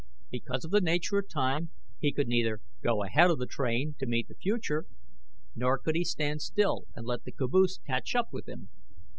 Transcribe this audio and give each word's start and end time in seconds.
Because 0.31 0.65
of 0.65 0.71
the 0.71 0.81
nature 0.81 1.19
of 1.19 1.29
time, 1.29 1.69
he 1.99 2.11
could 2.11 2.27
neither 2.27 2.59
go 2.81 3.03
ahead 3.03 3.29
of 3.29 3.37
the 3.37 3.45
train 3.45 3.93
to 3.99 4.07
meet 4.07 4.27
the 4.29 4.33
future 4.33 4.87
nor 5.55 5.77
could 5.77 5.93
he 5.95 6.03
stand 6.03 6.41
still 6.41 6.85
and 6.95 7.05
let 7.05 7.23
the 7.23 7.31
caboose 7.31 7.77
catch 7.85 8.15
up 8.15 8.29
with 8.33 8.49
him. 8.49 8.69